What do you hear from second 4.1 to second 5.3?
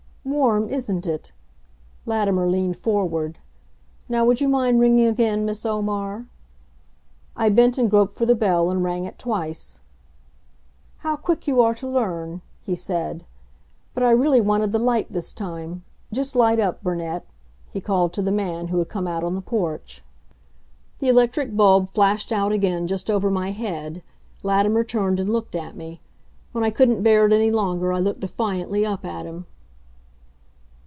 would you mind ringing